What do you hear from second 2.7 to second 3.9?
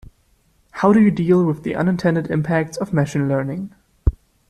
of machine learning?